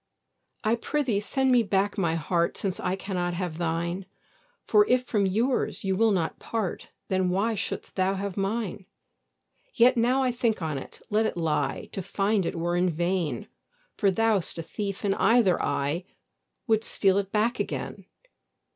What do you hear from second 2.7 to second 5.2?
I cannot have thine; For if